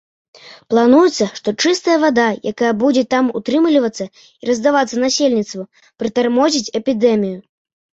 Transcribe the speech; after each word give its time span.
Плануецца, 0.73 1.27
што 1.39 1.49
чыстая 1.65 1.97
вада, 2.05 2.25
якая 2.53 2.73
будзе 2.85 3.03
там 3.13 3.31
утрымлівацца 3.43 4.11
і 4.27 4.43
раздавацца 4.55 4.95
насельніцтву, 5.09 5.71
прытармозіць 6.03 6.69
эпідэмію. 6.83 7.39